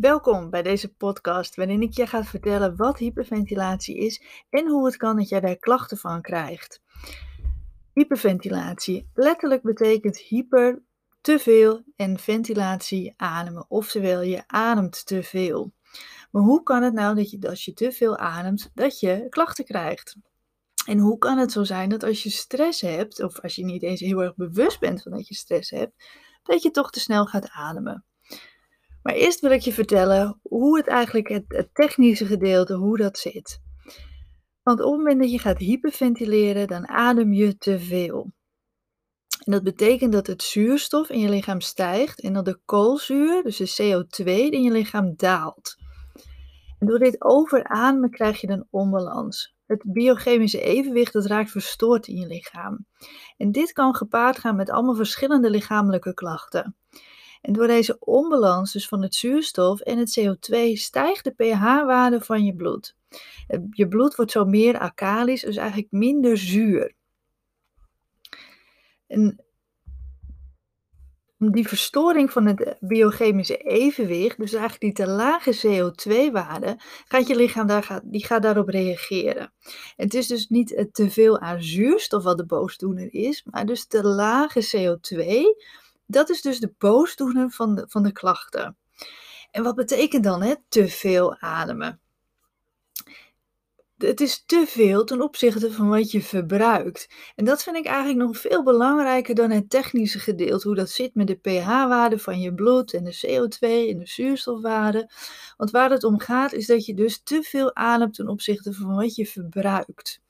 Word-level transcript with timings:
Welkom 0.00 0.50
bij 0.50 0.62
deze 0.62 0.94
podcast 0.94 1.54
waarin 1.54 1.82
ik 1.82 1.96
je 1.96 2.06
ga 2.06 2.24
vertellen 2.24 2.76
wat 2.76 2.98
hyperventilatie 2.98 3.96
is 3.96 4.22
en 4.50 4.68
hoe 4.68 4.86
het 4.86 4.96
kan 4.96 5.16
dat 5.16 5.28
jij 5.28 5.40
daar 5.40 5.56
klachten 5.56 5.96
van 5.96 6.22
krijgt. 6.22 6.80
Hyperventilatie. 7.92 9.10
Letterlijk 9.14 9.62
betekent 9.62 10.18
hyper 10.18 10.82
te 11.20 11.38
veel 11.38 11.82
en 11.96 12.18
ventilatie 12.18 13.14
ademen, 13.16 13.64
oftewel 13.68 14.22
je 14.22 14.42
ademt 14.46 15.06
te 15.06 15.22
veel. 15.22 15.72
Maar 16.30 16.42
hoe 16.42 16.62
kan 16.62 16.82
het 16.82 16.94
nou 16.94 17.14
dat 17.14 17.30
je 17.30 17.48
als 17.48 17.64
je 17.64 17.72
te 17.72 17.92
veel 17.92 18.16
ademt, 18.16 18.70
dat 18.74 19.00
je 19.00 19.26
klachten 19.28 19.64
krijgt? 19.64 20.16
En 20.86 20.98
hoe 20.98 21.18
kan 21.18 21.38
het 21.38 21.52
zo 21.52 21.64
zijn 21.64 21.88
dat 21.88 22.02
als 22.02 22.22
je 22.22 22.30
stress 22.30 22.80
hebt, 22.80 23.22
of 23.22 23.40
als 23.40 23.54
je 23.54 23.64
niet 23.64 23.82
eens 23.82 24.00
heel 24.00 24.22
erg 24.22 24.34
bewust 24.34 24.80
bent 24.80 25.02
van 25.02 25.12
dat 25.12 25.28
je 25.28 25.34
stress 25.34 25.70
hebt, 25.70 26.04
dat 26.42 26.62
je 26.62 26.70
toch 26.70 26.90
te 26.90 27.00
snel 27.00 27.26
gaat 27.26 27.50
ademen? 27.50 28.04
Maar 29.10 29.18
eerst 29.18 29.40
wil 29.40 29.50
ik 29.50 29.60
je 29.60 29.72
vertellen 29.72 30.40
hoe 30.42 30.76
het 30.76 30.86
eigenlijk, 30.86 31.28
het, 31.28 31.68
technische 31.72 32.26
gedeelte, 32.26 32.74
hoe 32.74 32.96
dat 32.96 33.18
zit. 33.18 33.60
Want 34.62 34.80
op 34.80 34.90
het 34.90 34.98
moment 34.98 35.20
dat 35.20 35.30
je 35.30 35.38
gaat 35.38 35.58
hyperventileren, 35.58 36.66
dan 36.66 36.88
adem 36.88 37.32
je 37.32 37.56
te 37.58 37.80
veel. 37.80 38.32
En 39.44 39.52
dat 39.52 39.62
betekent 39.62 40.12
dat 40.12 40.26
het 40.26 40.42
zuurstof 40.42 41.08
in 41.08 41.18
je 41.18 41.28
lichaam 41.28 41.60
stijgt 41.60 42.20
en 42.20 42.32
dat 42.32 42.44
de 42.44 42.60
koolzuur, 42.64 43.42
dus 43.42 43.56
de 43.56 43.82
CO2, 43.82 44.24
in 44.24 44.62
je 44.62 44.70
lichaam 44.70 45.14
daalt. 45.16 45.76
En 46.78 46.86
door 46.86 46.98
dit 46.98 47.24
overademen 47.24 48.10
krijg 48.10 48.40
je 48.40 48.48
een 48.48 48.66
onbalans. 48.70 49.56
Het 49.66 49.82
biochemische 49.86 50.60
evenwicht 50.60 51.12
dat 51.12 51.26
raakt 51.26 51.50
verstoord 51.50 52.06
in 52.06 52.16
je 52.16 52.26
lichaam. 52.26 52.86
En 53.36 53.52
dit 53.52 53.72
kan 53.72 53.94
gepaard 53.94 54.38
gaan 54.38 54.56
met 54.56 54.70
allemaal 54.70 54.94
verschillende 54.94 55.50
lichamelijke 55.50 56.14
klachten. 56.14 56.76
En 57.40 57.52
door 57.52 57.66
deze 57.66 57.96
onbalans 57.98 58.72
dus 58.72 58.88
van 58.88 59.02
het 59.02 59.14
zuurstof 59.14 59.80
en 59.80 59.98
het 59.98 60.20
CO2 60.20 60.56
stijgt 60.72 61.24
de 61.24 61.30
pH-waarde 61.30 62.20
van 62.20 62.44
je 62.44 62.54
bloed. 62.54 62.96
Je 63.70 63.88
bloed 63.88 64.14
wordt 64.14 64.30
zo 64.30 64.44
meer 64.44 64.78
alkalisch, 64.78 65.42
dus 65.42 65.56
eigenlijk 65.56 65.90
minder 65.90 66.38
zuur. 66.38 66.94
En 69.06 69.44
die 71.38 71.68
verstoring 71.68 72.30
van 72.32 72.46
het 72.46 72.76
biochemische 72.80 73.56
evenwicht, 73.56 74.38
dus 74.38 74.52
eigenlijk 74.52 74.80
die 74.80 75.06
te 75.06 75.12
lage 75.12 75.56
CO2-waarde, 75.56 76.76
gaat 77.08 77.26
je 77.26 77.36
lichaam 77.36 77.66
daar, 77.66 78.00
die 78.04 78.24
gaat 78.24 78.42
daarop 78.42 78.68
reageren. 78.68 79.52
En 79.96 80.04
het 80.04 80.14
is 80.14 80.26
dus 80.26 80.48
niet 80.48 80.70
het 80.76 80.94
teveel 80.94 81.38
aan 81.38 81.62
zuurstof 81.62 82.22
wat 82.22 82.38
de 82.38 82.46
boosdoener 82.46 83.14
is, 83.14 83.44
maar 83.44 83.66
dus 83.66 83.86
te 83.86 84.04
lage 84.04 84.66
CO2 84.76 85.44
dat 86.10 86.30
is 86.30 86.42
dus 86.42 86.58
de 86.60 86.74
boosdoener 86.78 87.50
van 87.50 87.74
de, 87.74 87.84
van 87.88 88.02
de 88.02 88.12
klachten. 88.12 88.76
En 89.50 89.62
wat 89.62 89.74
betekent 89.74 90.24
dan 90.24 90.42
hè, 90.42 90.54
te 90.68 90.88
veel 90.88 91.36
ademen? 91.38 92.00
Het 93.96 94.20
is 94.20 94.44
te 94.46 94.64
veel 94.66 95.04
ten 95.04 95.20
opzichte 95.20 95.72
van 95.72 95.88
wat 95.88 96.10
je 96.10 96.22
verbruikt. 96.22 97.08
En 97.34 97.44
dat 97.44 97.62
vind 97.62 97.76
ik 97.76 97.86
eigenlijk 97.86 98.18
nog 98.18 98.38
veel 98.38 98.62
belangrijker 98.62 99.34
dan 99.34 99.50
het 99.50 99.70
technische 99.70 100.18
gedeelte. 100.18 100.66
Hoe 100.66 100.76
dat 100.76 100.90
zit 100.90 101.14
met 101.14 101.26
de 101.26 101.34
pH-waarde 101.34 102.18
van 102.18 102.40
je 102.40 102.54
bloed 102.54 102.94
en 102.94 103.04
de 103.04 103.16
CO2 103.16 103.58
en 103.90 103.98
de 103.98 104.06
zuurstofwaarde. 104.06 105.10
Want 105.56 105.70
waar 105.70 105.90
het 105.90 106.04
om 106.04 106.18
gaat 106.18 106.52
is 106.52 106.66
dat 106.66 106.86
je 106.86 106.94
dus 106.94 107.22
te 107.22 107.42
veel 107.42 107.74
ademt 107.74 108.14
ten 108.14 108.28
opzichte 108.28 108.72
van 108.72 108.94
wat 108.94 109.14
je 109.14 109.26
verbruikt. 109.26 110.20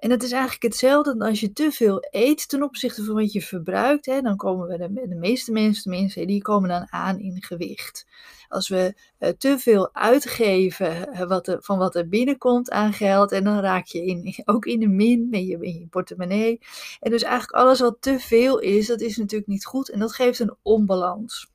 En 0.00 0.10
het 0.10 0.22
is 0.22 0.32
eigenlijk 0.32 0.62
hetzelfde 0.62 1.24
als 1.26 1.40
je 1.40 1.52
te 1.52 1.72
veel 1.72 2.06
eet 2.10 2.48
ten 2.48 2.62
opzichte 2.62 3.04
van 3.04 3.14
wat 3.14 3.32
je 3.32 3.42
verbruikt. 3.42 4.06
Hè, 4.06 4.20
dan 4.20 4.36
komen 4.36 4.66
we, 4.66 4.76
de, 4.76 5.08
de 5.08 5.14
meeste 5.14 5.52
mensen 5.52 5.82
tenminste, 5.82 6.24
die 6.24 6.42
komen 6.42 6.68
dan 6.68 6.92
aan 6.92 7.18
in 7.18 7.42
gewicht. 7.42 8.06
Als 8.48 8.68
we 8.68 8.94
uh, 9.18 9.28
te 9.28 9.58
veel 9.58 9.94
uitgeven 9.94 11.08
uh, 11.12 11.20
wat 11.20 11.56
van 11.60 11.78
wat 11.78 11.94
er 11.94 12.08
binnenkomt 12.08 12.70
aan 12.70 12.92
geld, 12.92 13.32
en 13.32 13.44
dan 13.44 13.58
raak 13.58 13.86
je 13.86 14.04
in, 14.04 14.34
ook 14.44 14.66
in 14.66 14.80
de 14.80 14.88
min 14.88 15.28
met 15.30 15.46
je, 15.46 15.58
in 15.60 15.78
je 15.80 15.86
portemonnee. 15.86 16.60
En 17.00 17.10
dus 17.10 17.22
eigenlijk 17.22 17.52
alles 17.52 17.80
wat 17.80 17.96
te 18.00 18.18
veel 18.18 18.58
is, 18.58 18.86
dat 18.86 19.00
is 19.00 19.16
natuurlijk 19.16 19.50
niet 19.50 19.66
goed 19.66 19.90
en 19.90 19.98
dat 19.98 20.12
geeft 20.12 20.38
een 20.38 20.56
onbalans. 20.62 21.50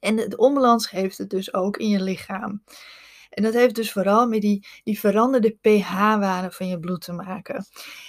En 0.00 0.16
de 0.16 0.36
onbalans 0.36 0.86
geeft 0.86 1.18
het 1.18 1.30
dus 1.30 1.54
ook 1.54 1.76
in 1.76 1.88
je 1.88 2.02
lichaam. 2.02 2.62
En 3.32 3.42
dat 3.42 3.52
heeft 3.52 3.74
dus 3.74 3.92
vooral 3.92 4.26
met 4.26 4.40
die, 4.40 4.66
die 4.84 5.00
veranderde 5.00 5.56
pH-waarde 5.60 6.50
van 6.50 6.68
je 6.68 6.78
bloed 6.78 7.00
te 7.00 7.12
maken. 7.12 7.64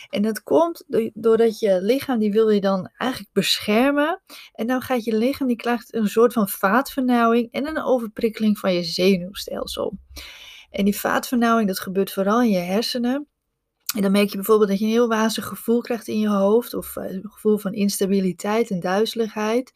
En 0.10 0.22
dat 0.22 0.44
komt 0.44 0.84
doordat 1.14 1.60
je 1.60 1.82
lichaam, 1.82 2.20
die 2.20 2.32
wil 2.32 2.50
je 2.50 2.62
dan 2.62 2.90
eigenlijk 2.98 3.34
beschermen. 3.34 4.22
En 4.54 4.68
dan 4.68 4.82
gaat 4.82 5.04
je 5.04 5.18
lichaam, 5.18 5.48
die 5.48 5.56
krijgt 5.56 5.94
een 5.94 6.08
soort 6.08 6.34
van 6.34 6.50
vaatvernauwing 6.50 7.52
en 7.52 7.68
een 7.68 7.84
overprikkeling 7.84 8.60
van 8.60 8.74
je 8.74 8.84
zenuwstelsel. 8.84 9.98
En 10.70 10.86
die 10.86 11.00
vaatvernauwing, 11.00 11.68
dat 11.68 11.80
gebeurt 11.80 12.14
vooral 12.14 12.42
in 12.42 12.50
je 12.50 12.58
hersenen. 12.58 13.28
En 13.96 14.02
dan 14.02 14.12
merk 14.12 14.30
je 14.30 14.36
bijvoorbeeld 14.36 14.70
dat 14.70 14.80
je 14.80 14.86
een 14.86 14.92
heel 14.92 15.08
wazig 15.08 15.46
gevoel 15.46 15.82
krijgt 15.82 16.08
in 16.08 16.20
je 16.20 16.30
hoofd, 16.30 16.74
of 16.74 16.96
eh, 16.96 17.12
een 17.12 17.30
gevoel 17.30 17.58
van 17.58 17.74
instabiliteit 17.74 18.70
en 18.70 18.80
duizeligheid. 18.80 19.72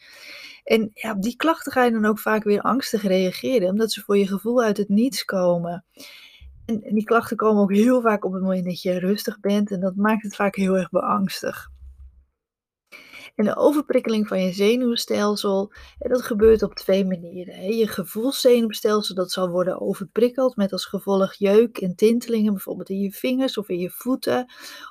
En 0.68 0.92
op 1.12 1.22
die 1.22 1.36
klachten 1.36 1.72
ga 1.72 1.84
je 1.84 1.92
dan 1.92 2.06
ook 2.06 2.20
vaak 2.20 2.44
weer 2.44 2.62
angstig 2.62 3.02
reageren, 3.02 3.70
omdat 3.70 3.92
ze 3.92 4.02
voor 4.02 4.18
je 4.18 4.28
gevoel 4.28 4.64
uit 4.64 4.78
het 4.78 4.90
niets 4.90 5.26
komen. 5.26 5.86
En, 6.66 6.82
en 6.82 6.94
die 6.94 7.04
klachten 7.04 7.38
komen 7.38 7.62
ook 7.62 7.74
heel 7.74 8.02
vaak 8.02 8.26
op 8.26 8.34
het 8.34 8.42
moment 8.42 8.66
dat 8.66 8.82
je 8.82 9.00
rustig 9.00 9.40
bent, 9.40 9.72
en 9.72 9.80
dat 9.80 9.96
maakt 9.96 10.24
het 10.24 10.36
vaak 10.36 10.56
heel 10.56 10.78
erg 10.78 10.90
beangstig. 10.90 11.70
En 13.36 13.46
de 13.46 13.56
overprikkeling 13.56 14.28
van 14.28 14.42
je 14.42 14.52
zenuwstelsel, 14.52 15.74
dat 15.98 16.22
gebeurt 16.22 16.64
op 16.64 16.76
twee 16.76 17.06
manieren. 17.06 17.76
Je 17.76 17.88
gevoelszenuwstelsel 17.88 19.16
dat 19.16 19.32
zal 19.32 19.50
worden 19.50 19.82
overprikkeld 19.82 20.56
met 20.56 20.72
als 20.72 20.86
gevolg 20.86 21.34
jeuk 21.34 21.78
en 21.78 21.96
tintelingen, 21.96 22.54
bijvoorbeeld 22.54 22.90
in 22.90 23.00
je 23.00 23.12
vingers 23.12 23.58
of 23.58 23.70
in 23.70 23.80
je 23.80 23.90
voeten, 23.90 24.46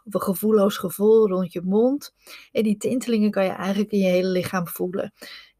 of 0.04 0.14
een 0.14 0.20
gevoelloos 0.20 0.76
gevoel 0.76 1.28
rond 1.28 1.52
je 1.52 1.62
mond. 1.64 2.14
En 2.52 2.62
die 2.62 2.76
tintelingen 2.76 3.30
kan 3.30 3.44
je 3.44 3.50
eigenlijk 3.50 3.90
in 3.90 3.98
je 3.98 4.10
hele 4.10 4.28
lichaam 4.28 4.68
voelen. 4.68 5.12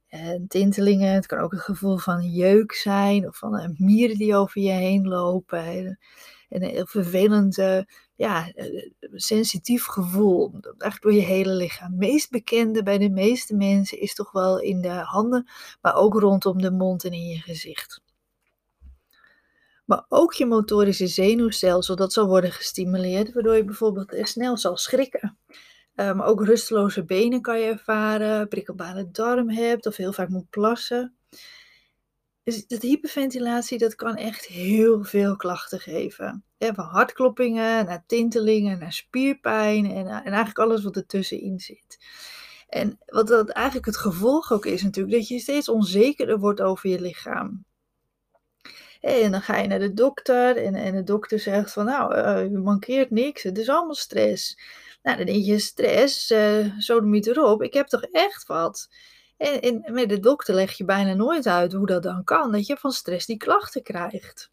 En 0.09 0.47
tintelingen, 0.49 1.15
het 1.15 1.27
kan 1.27 1.39
ook 1.39 1.53
een 1.53 1.59
gevoel 1.59 1.97
van 1.97 2.23
jeuk 2.23 2.73
zijn 2.73 3.29
of 3.29 3.37
van 3.37 3.75
mieren 3.79 4.17
die 4.17 4.37
over 4.37 4.61
je 4.61 4.71
heen 4.71 5.09
lopen. 5.09 5.65
En 6.49 6.63
een 6.63 6.63
heel 6.63 6.87
vervelend 6.87 7.57
ja, 8.17 8.53
eh, 8.53 8.91
sensitief 9.13 9.85
gevoel. 9.85 10.53
Eigenlijk 10.53 11.03
door 11.03 11.13
je 11.13 11.21
hele 11.21 11.53
lichaam. 11.53 11.97
Meest 11.97 12.31
bekende 12.31 12.83
bij 12.83 12.99
de 12.99 13.11
meeste 13.11 13.55
mensen 13.55 14.01
is 14.01 14.15
toch 14.15 14.33
wel 14.33 14.61
in 14.61 14.81
de 14.81 14.89
handen, 14.89 15.49
maar 15.81 15.95
ook 15.95 16.15
rondom 16.15 16.63
de 16.63 16.71
mond 16.71 17.05
en 17.05 17.13
in 17.13 17.27
je 17.27 17.39
gezicht. 17.39 18.01
Maar 19.85 20.05
ook 20.09 20.33
je 20.33 20.47
motorische 20.47 21.07
zenuwstelsel, 21.07 21.97
dat 21.97 22.13
zal 22.13 22.27
worden 22.27 22.53
gestimuleerd, 22.53 23.33
waardoor 23.33 23.57
je 23.57 23.65
bijvoorbeeld 23.65 24.15
snel 24.29 24.57
zal 24.57 24.77
schrikken. 24.77 25.39
Uh, 25.97 26.13
maar 26.13 26.27
ook 26.27 26.45
rusteloze 26.45 27.05
benen 27.05 27.41
kan 27.41 27.61
je 27.61 27.67
ervaren, 27.67 28.49
prikkelbare 28.49 29.11
darm 29.11 29.51
hebt 29.51 29.87
of 29.87 29.97
heel 29.97 30.13
vaak 30.13 30.29
moet 30.29 30.51
plassen. 30.51 31.17
Dus 32.43 32.67
dat 32.67 32.83
hyperventilatie, 32.83 33.79
dat 33.79 33.95
kan 33.95 34.17
echt 34.17 34.47
heel 34.47 35.05
veel 35.05 35.37
klachten 35.37 35.81
geven. 35.81 36.45
van 36.59 36.85
hartkloppingen, 36.85 37.87
naar 37.87 38.05
tintelingen, 38.07 38.79
naar 38.79 38.93
spierpijn 38.93 39.85
en, 39.85 40.07
en 40.07 40.25
eigenlijk 40.25 40.59
alles 40.59 40.83
wat 40.83 40.97
ertussenin 40.97 41.61
zit. 41.61 41.99
En 42.69 42.99
wat 43.07 43.29
dat 43.29 43.49
eigenlijk 43.49 43.87
het 43.87 43.97
gevolg 43.97 44.53
ook 44.53 44.67
is 44.67 44.83
natuurlijk, 44.83 45.17
dat 45.17 45.29
je 45.29 45.39
steeds 45.39 45.69
onzekerder 45.69 46.39
wordt 46.39 46.61
over 46.61 46.91
je 46.91 47.01
lichaam. 47.01 47.65
En 49.01 49.31
dan 49.31 49.43
ga 49.43 49.57
je 49.57 49.69
naar 49.69 49.79
de 49.79 49.95
dokter 49.95 50.57
en, 50.57 50.75
en 50.75 50.95
de 50.95 51.03
dokter 51.03 51.39
zegt 51.39 51.73
van 51.73 51.85
nou, 51.85 52.17
uh, 52.17 52.53
u 52.53 52.59
mankeert 52.59 53.11
niks, 53.11 53.43
het 53.43 53.59
is 53.59 53.69
allemaal 53.69 53.95
stress. 53.95 54.59
Nou, 55.07 55.19
dan 55.19 55.27
denk 55.27 55.45
je 55.45 55.59
stress, 55.59 56.31
uh, 56.31 56.79
zo 56.79 57.01
de 57.01 57.31
erop, 57.31 57.63
ik 57.63 57.75
heb 57.75 57.87
toch 57.87 58.03
echt 58.03 58.47
wat. 58.47 58.89
En, 59.37 59.61
en, 59.61 59.93
met 59.93 60.09
de 60.09 60.21
dokter 60.21 60.55
leg 60.55 60.73
je 60.73 60.85
bijna 60.85 61.15
nooit 61.15 61.47
uit 61.47 61.73
hoe 61.73 61.87
dat 61.87 62.03
dan 62.03 62.25
kan, 62.25 62.53
dat 62.53 62.67
je 62.67 62.77
van 62.77 62.93
stress 62.93 63.27
die 63.27 63.37
klachten 63.37 63.83
krijgt. 63.83 64.51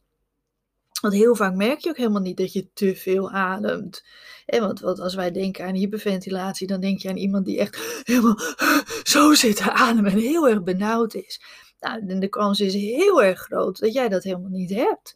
Want 1.02 1.14
heel 1.14 1.36
vaak 1.36 1.54
merk 1.54 1.80
je 1.80 1.90
ook 1.90 1.98
helemaal 1.98 2.22
niet 2.22 2.38
dat 2.38 2.54
je 2.54 2.74
te 2.74 2.96
veel 2.96 3.32
ademt. 3.32 4.04
En 4.46 4.62
want, 4.62 4.80
want 4.80 5.00
als 5.00 5.16
wij 5.16 5.32
denken 5.32 5.66
aan 5.66 5.74
hyperventilatie, 5.74 6.68
dan 6.68 6.82
denk 6.82 7.00
je 7.00 7.10
aan 7.10 7.18
iemand 7.18 7.46
die 7.46 7.60
echt 7.60 8.04
helemaal 8.04 8.40
zo 9.04 9.34
zit 9.34 9.56
te 9.56 9.72
ademen 9.72 10.12
en 10.12 10.18
heel 10.18 10.50
erg 10.50 10.64
benauwd 10.64 11.14
is. 11.14 11.42
Nou, 11.80 12.20
de 12.20 12.30
kans 12.30 12.60
is 12.60 12.74
heel 12.74 13.24
erg 13.24 13.40
groot 13.40 13.80
dat 13.80 13.94
jij 13.94 14.10
dat 14.10 14.24
helemaal 14.24 14.50
niet 14.50 14.74
hebt. 14.74 15.14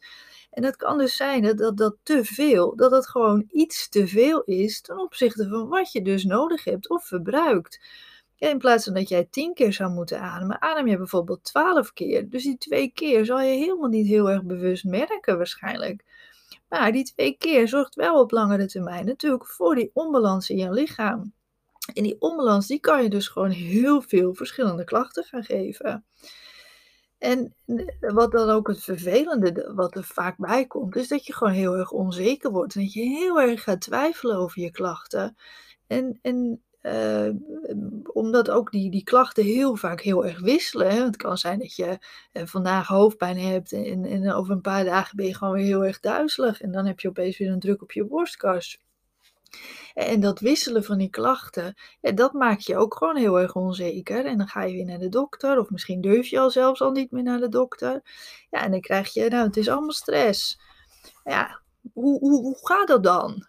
En 0.58 0.64
dat 0.64 0.76
kan 0.76 0.98
dus 0.98 1.16
zijn 1.16 1.42
dat, 1.42 1.58
dat 1.58 1.76
dat 1.76 1.96
te 2.02 2.24
veel, 2.24 2.76
dat 2.76 2.90
het 2.90 3.08
gewoon 3.08 3.44
iets 3.50 3.88
te 3.88 4.06
veel 4.08 4.42
is 4.42 4.80
ten 4.80 4.98
opzichte 4.98 5.48
van 5.48 5.68
wat 5.68 5.92
je 5.92 6.02
dus 6.02 6.24
nodig 6.24 6.64
hebt 6.64 6.88
of 6.88 7.06
verbruikt. 7.06 7.80
in 8.38 8.58
plaats 8.58 8.84
van 8.84 8.94
dat 8.94 9.08
jij 9.08 9.24
tien 9.30 9.54
keer 9.54 9.72
zou 9.72 9.90
moeten 9.90 10.20
ademen, 10.20 10.62
adem 10.62 10.86
je 10.86 10.96
bijvoorbeeld 10.96 11.44
twaalf 11.44 11.92
keer. 11.92 12.30
Dus 12.30 12.42
die 12.42 12.58
twee 12.58 12.92
keer 12.94 13.24
zal 13.24 13.40
je 13.40 13.56
helemaal 13.56 13.88
niet 13.88 14.06
heel 14.06 14.30
erg 14.30 14.44
bewust 14.44 14.84
merken 14.84 15.36
waarschijnlijk. 15.36 16.04
Maar 16.68 16.92
die 16.92 17.04
twee 17.04 17.36
keer 17.38 17.68
zorgt 17.68 17.94
wel 17.94 18.20
op 18.20 18.30
langere 18.30 18.66
termijn 18.66 19.06
natuurlijk 19.06 19.46
voor 19.46 19.74
die 19.74 19.90
onbalans 19.94 20.50
in 20.50 20.56
je 20.56 20.70
lichaam. 20.70 21.32
En 21.94 22.02
die 22.02 22.16
onbalans 22.18 22.66
die 22.66 22.80
kan 22.80 23.02
je 23.02 23.10
dus 23.10 23.28
gewoon 23.28 23.50
heel 23.50 24.02
veel 24.02 24.34
verschillende 24.34 24.84
klachten 24.84 25.24
gaan 25.24 25.44
geven. 25.44 26.04
En 27.18 27.54
wat 28.00 28.32
dan 28.32 28.50
ook 28.50 28.68
het 28.68 28.84
vervelende 28.84 29.72
wat 29.74 29.96
er 29.96 30.04
vaak 30.04 30.36
bij 30.36 30.66
komt, 30.66 30.96
is 30.96 31.08
dat 31.08 31.26
je 31.26 31.32
gewoon 31.32 31.52
heel 31.52 31.76
erg 31.76 31.90
onzeker 31.90 32.50
wordt 32.50 32.74
en 32.74 32.80
dat 32.80 32.92
je 32.92 33.00
heel 33.00 33.40
erg 33.40 33.62
gaat 33.62 33.80
twijfelen 33.80 34.36
over 34.36 34.62
je 34.62 34.70
klachten. 34.70 35.36
En 35.86 36.18
en, 36.22 36.62
uh, 36.82 37.28
omdat 38.12 38.50
ook 38.50 38.70
die 38.70 38.90
die 38.90 39.04
klachten 39.04 39.44
heel 39.44 39.76
vaak 39.76 40.00
heel 40.00 40.26
erg 40.26 40.40
wisselen, 40.40 40.90
hè. 40.90 41.04
Het 41.04 41.16
kan 41.16 41.38
zijn 41.38 41.58
dat 41.58 41.76
je, 41.76 41.98
uh, 42.32 42.42
vandaag 42.46 42.86
hoofdpijn 42.86 43.38
hebt 43.38 43.72
en 43.72 44.04
en 44.04 44.32
over 44.32 44.52
een 44.52 44.60
paar 44.60 44.84
dagen 44.84 45.16
ben 45.16 45.26
je 45.26 45.34
gewoon 45.34 45.54
weer 45.54 45.64
heel 45.64 45.84
erg 45.84 46.00
duizelig 46.00 46.60
en 46.60 46.72
dan 46.72 46.86
heb 46.86 47.00
je 47.00 47.08
opeens 47.08 47.38
weer 47.38 47.50
een 47.50 47.60
druk 47.60 47.82
op 47.82 47.92
je 47.92 48.04
borstkas. 48.04 48.80
En 49.94 50.20
dat 50.20 50.40
wisselen 50.40 50.84
van 50.84 50.98
die 50.98 51.10
klachten, 51.10 51.74
dat 52.00 52.32
maakt 52.32 52.64
je 52.64 52.76
ook 52.76 52.94
gewoon 52.96 53.16
heel 53.16 53.40
erg 53.40 53.54
onzeker. 53.54 54.24
En 54.24 54.38
dan 54.38 54.48
ga 54.48 54.62
je 54.62 54.74
weer 54.74 54.84
naar 54.84 54.98
de 54.98 55.08
dokter, 55.08 55.58
of 55.58 55.70
misschien 55.70 56.00
durf 56.00 56.26
je 56.26 56.38
al 56.38 56.50
zelfs 56.50 56.80
al 56.80 56.90
niet 56.90 57.10
meer 57.10 57.22
naar 57.22 57.40
de 57.40 57.48
dokter. 57.48 58.02
Ja, 58.50 58.62
en 58.62 58.70
dan 58.70 58.80
krijg 58.80 59.12
je, 59.12 59.28
nou, 59.28 59.46
het 59.46 59.56
is 59.56 59.68
allemaal 59.68 59.92
stress. 59.92 60.60
Ja, 61.24 61.62
hoe, 61.92 62.18
hoe, 62.18 62.40
hoe 62.40 62.66
gaat 62.66 62.88
dat 62.88 63.02
dan? 63.02 63.46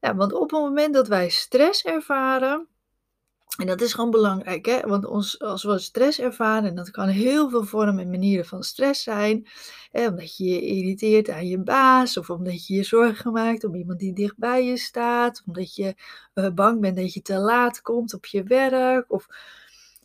Ja, 0.00 0.14
want 0.14 0.32
op 0.32 0.50
het 0.50 0.60
moment 0.60 0.94
dat 0.94 1.08
wij 1.08 1.28
stress 1.28 1.84
ervaren, 1.84 2.68
en 3.54 3.66
dat 3.66 3.80
is 3.80 3.92
gewoon 3.92 4.10
belangrijk, 4.10 4.66
hè? 4.66 4.80
want 4.80 5.06
ons, 5.06 5.40
als 5.40 5.62
we 5.62 5.78
stress 5.78 6.20
ervaren, 6.20 6.68
en 6.68 6.74
dat 6.74 6.90
kan 6.90 7.08
heel 7.08 7.50
veel 7.50 7.64
vormen 7.64 8.04
en 8.04 8.10
manieren 8.10 8.44
van 8.44 8.62
stress 8.62 9.02
zijn, 9.02 9.46
hè, 9.90 10.08
omdat 10.08 10.36
je 10.36 10.44
je 10.44 10.60
irriteert 10.60 11.30
aan 11.30 11.46
je 11.46 11.58
baas, 11.58 12.16
of 12.16 12.30
omdat 12.30 12.66
je 12.66 12.74
je 12.74 12.82
zorgen 12.82 13.32
maakt 13.32 13.64
om 13.64 13.74
iemand 13.74 13.98
die 13.98 14.12
dichtbij 14.12 14.64
je 14.64 14.76
staat, 14.76 15.42
omdat 15.46 15.74
je 15.74 15.94
uh, 16.34 16.48
bang 16.50 16.80
bent 16.80 16.96
dat 16.96 17.14
je 17.14 17.22
te 17.22 17.38
laat 17.38 17.82
komt 17.82 18.14
op 18.14 18.26
je 18.26 18.42
werk, 18.42 19.12
of 19.12 19.26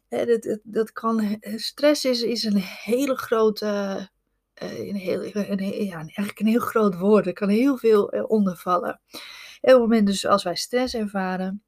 hè, 0.07 0.25
dat, 0.25 0.59
dat, 0.63 0.91
kan, 0.91 1.39
stress 1.55 2.05
is, 2.05 2.21
is 2.21 2.43
een 2.43 2.57
hele 2.57 3.15
grote, 3.15 3.65
uh, 4.63 4.87
een 4.87 4.95
heel, 4.95 5.23
een, 5.23 5.85
ja, 5.85 5.97
eigenlijk 5.97 6.39
een 6.39 6.47
heel 6.47 6.59
groot 6.59 6.97
woord, 6.97 7.25
er 7.25 7.33
kan 7.33 7.49
heel 7.49 7.77
veel 7.77 8.15
uh, 8.15 8.29
onder 8.29 8.57
vallen. 8.57 8.99
En 9.61 9.75
op 9.75 9.79
het 9.81 9.89
moment 9.89 10.07
dus 10.07 10.25
als 10.25 10.43
wij 10.43 10.55
stress 10.55 10.95
ervaren, 10.95 11.63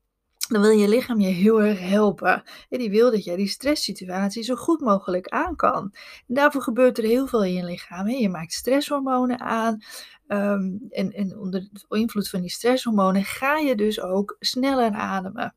dan 0.52 0.62
wil 0.62 0.72
je 0.72 0.88
lichaam 0.88 1.20
je 1.20 1.28
heel 1.28 1.62
erg 1.62 1.80
helpen. 1.80 2.44
En 2.70 2.80
die 2.80 2.90
wil 2.90 3.12
dat 3.12 3.24
jij 3.24 3.36
die 3.36 3.48
stresssituatie 3.48 4.44
zo 4.44 4.56
goed 4.56 4.82
mogelijk 4.82 5.28
aan 5.28 5.56
kan. 5.56 5.94
En 6.28 6.36
daarvoor 6.36 6.62
gebeurt 6.62 6.98
er 6.98 7.04
heel 7.04 7.28
veel 7.28 7.44
in 7.44 7.54
je 7.54 7.66
lichaam. 7.66 8.08
Je 8.08 8.30
maakt 8.30 8.54
stresshormonen 8.54 9.40
aan. 9.40 9.80
Um, 10.28 10.88
en, 10.90 11.12
en 11.12 11.38
onder 11.38 11.70
invloed 11.90 12.30
van 12.30 12.42
die 12.42 12.50
stresshormonen 12.50 13.24
ga 13.24 13.58
je 13.58 13.76
dus 13.76 14.02
ook 14.02 14.36
sneller 14.40 14.92
ademen. 14.92 15.56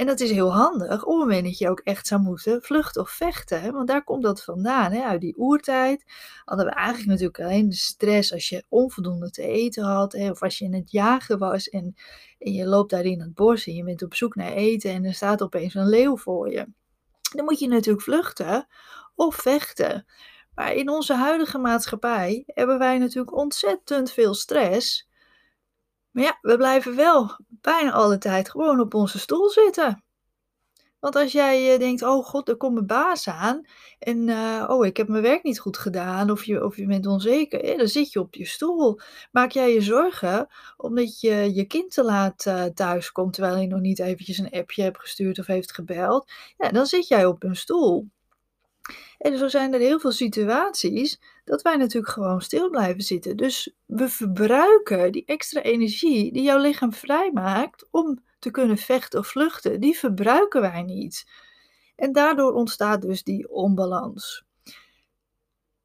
En 0.00 0.06
dat 0.06 0.20
is 0.20 0.30
heel 0.30 0.52
handig 0.52 1.04
op 1.04 1.10
het 1.10 1.18
moment 1.18 1.44
dat 1.44 1.58
je 1.58 1.68
ook 1.68 1.80
echt 1.80 2.06
zou 2.06 2.20
moeten 2.20 2.62
vluchten 2.62 3.02
of 3.02 3.10
vechten. 3.10 3.60
Hè? 3.60 3.72
Want 3.72 3.88
daar 3.88 4.04
komt 4.04 4.22
dat 4.22 4.44
vandaan. 4.44 4.92
Hè? 4.92 5.02
Uit 5.02 5.20
die 5.20 5.38
oertijd 5.38 6.04
hadden 6.44 6.66
we 6.66 6.72
eigenlijk 6.72 7.08
natuurlijk 7.08 7.40
alleen 7.40 7.68
de 7.68 7.74
stress 7.74 8.32
als 8.32 8.48
je 8.48 8.64
onvoldoende 8.68 9.30
te 9.30 9.42
eten 9.42 9.84
had. 9.84 10.12
Hè? 10.12 10.30
Of 10.30 10.42
als 10.42 10.58
je 10.58 10.64
in 10.64 10.74
het 10.74 10.90
jagen 10.90 11.38
was 11.38 11.68
en, 11.68 11.94
en 12.38 12.52
je 12.52 12.66
loopt 12.66 12.90
daar 12.90 13.04
in 13.04 13.20
het 13.20 13.34
bos 13.34 13.66
en 13.66 13.74
je 13.74 13.84
bent 13.84 14.02
op 14.02 14.14
zoek 14.14 14.34
naar 14.34 14.52
eten 14.52 14.90
en 14.90 15.04
er 15.04 15.14
staat 15.14 15.42
opeens 15.42 15.74
een 15.74 15.88
leeuw 15.88 16.16
voor 16.16 16.50
je. 16.50 16.66
Dan 17.34 17.44
moet 17.44 17.58
je 17.58 17.68
natuurlijk 17.68 18.04
vluchten 18.04 18.66
of 19.14 19.34
vechten. 19.34 20.06
Maar 20.54 20.74
in 20.74 20.90
onze 20.90 21.14
huidige 21.14 21.58
maatschappij 21.58 22.42
hebben 22.46 22.78
wij 22.78 22.98
natuurlijk 22.98 23.36
ontzettend 23.36 24.10
veel 24.10 24.34
stress. 24.34 25.08
Maar 26.10 26.24
ja, 26.24 26.38
we 26.40 26.56
blijven 26.56 26.96
wel 26.96 27.36
bijna 27.60 27.92
alle 27.92 28.18
tijd 28.18 28.50
gewoon 28.50 28.80
op 28.80 28.94
onze 28.94 29.18
stoel 29.18 29.50
zitten. 29.50 30.04
Want 31.00 31.16
als 31.16 31.32
jij 31.32 31.72
uh, 31.72 31.78
denkt, 31.78 32.02
oh 32.02 32.24
god, 32.24 32.48
er 32.48 32.56
komt 32.56 32.74
mijn 32.74 32.86
baas 32.86 33.28
aan. 33.28 33.66
En 33.98 34.28
uh, 34.28 34.64
oh, 34.68 34.86
ik 34.86 34.96
heb 34.96 35.08
mijn 35.08 35.22
werk 35.22 35.42
niet 35.42 35.60
goed 35.60 35.78
gedaan. 35.78 36.30
Of 36.30 36.44
je, 36.44 36.64
of 36.64 36.76
je 36.76 36.86
bent 36.86 37.06
onzeker. 37.06 37.76
Dan 37.76 37.88
zit 37.88 38.12
je 38.12 38.20
op 38.20 38.34
je 38.34 38.46
stoel. 38.46 39.00
Maak 39.30 39.50
jij 39.50 39.72
je 39.72 39.80
zorgen 39.80 40.48
omdat 40.76 41.20
je 41.20 41.54
je 41.54 41.64
kind 41.64 41.90
te 41.94 42.04
laat 42.04 42.44
uh, 42.46 42.64
thuis 42.64 43.12
komt. 43.12 43.32
Terwijl 43.32 43.54
hij 43.54 43.66
nog 43.66 43.80
niet 43.80 43.98
eventjes 43.98 44.38
een 44.38 44.50
appje 44.50 44.82
hebt 44.82 45.00
gestuurd 45.00 45.38
of 45.38 45.46
heeft 45.46 45.72
gebeld. 45.74 46.30
Ja, 46.56 46.68
dan 46.68 46.86
zit 46.86 47.08
jij 47.08 47.26
op 47.26 47.42
een 47.42 47.56
stoel. 47.56 48.08
En 49.18 49.38
zo 49.38 49.48
zijn 49.48 49.74
er 49.74 49.80
heel 49.80 50.00
veel 50.00 50.12
situaties 50.12 51.20
dat 51.44 51.62
wij 51.62 51.76
natuurlijk 51.76 52.12
gewoon 52.12 52.40
stil 52.40 52.70
blijven 52.70 53.02
zitten. 53.02 53.36
Dus 53.36 53.74
we 53.86 54.08
verbruiken 54.08 55.12
die 55.12 55.24
extra 55.26 55.62
energie 55.62 56.32
die 56.32 56.42
jouw 56.42 56.58
lichaam 56.58 56.92
vrijmaakt 56.92 57.86
om 57.90 58.22
te 58.38 58.50
kunnen 58.50 58.78
vechten 58.78 59.18
of 59.18 59.26
vluchten, 59.26 59.80
die 59.80 59.98
verbruiken 59.98 60.60
wij 60.60 60.82
niet. 60.82 61.26
En 61.96 62.12
daardoor 62.12 62.52
ontstaat 62.52 63.02
dus 63.02 63.22
die 63.22 63.50
onbalans. 63.50 64.44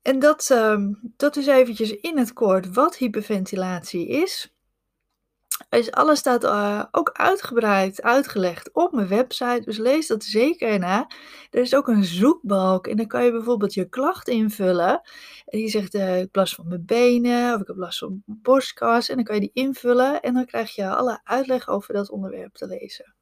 En 0.02 0.19
dat, 0.19 0.50
uh, 0.52 0.78
dat 1.02 1.36
is 1.36 1.48
eventjes 1.48 1.92
in 1.92 2.18
het 2.18 2.34
kort 2.34 2.74
wat 2.74 2.98
hyperventilatie 2.98 4.07
is. 4.07 4.55
Is, 5.69 5.91
alles 5.91 6.19
staat 6.19 6.44
uh, 6.44 6.83
ook 6.91 7.09
uitgebreid 7.13 8.01
uitgelegd 8.01 8.73
op 8.73 8.91
mijn 8.91 9.07
website, 9.07 9.62
dus 9.65 9.77
lees 9.77 10.07
dat 10.07 10.23
zeker 10.23 10.79
na. 10.79 11.07
Er 11.50 11.62
is 11.62 11.75
ook 11.75 11.88
een 11.88 12.03
zoekbalk 12.03 12.88
en 12.88 12.97
dan 12.97 13.07
kan 13.07 13.23
je 13.23 13.31
bijvoorbeeld 13.31 13.73
je 13.73 13.89
klacht 13.89 14.27
invullen. 14.27 15.01
En 15.45 15.59
je 15.59 15.67
zegt, 15.67 15.95
uh, 15.95 16.15
ik 16.15 16.21
heb 16.21 16.35
last 16.35 16.56
van 16.56 16.67
mijn 16.67 16.85
benen 16.85 17.53
of 17.53 17.62
ik 17.62 17.67
heb 17.67 17.77
last 17.77 18.00
van 18.00 18.23
borstkas. 18.25 19.09
En 19.09 19.15
dan 19.15 19.23
kan 19.23 19.35
je 19.35 19.41
die 19.41 19.63
invullen 19.63 20.21
en 20.21 20.33
dan 20.33 20.45
krijg 20.45 20.75
je 20.75 20.88
alle 20.89 21.19
uitleg 21.23 21.68
over 21.68 21.94
dat 21.94 22.09
onderwerp 22.09 22.53
te 22.53 22.68
lezen. 22.68 23.15